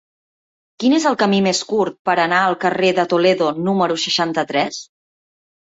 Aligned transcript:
Quin 0.83 0.95
és 0.99 1.03
el 1.09 1.17
camí 1.23 1.41
més 1.49 1.59
curt 1.73 1.99
per 2.09 2.17
anar 2.25 2.41
al 2.47 2.57
carrer 2.65 2.89
de 3.01 3.07
Toledo 3.13 3.51
número 3.69 4.03
seixanta-tres? 4.07 4.85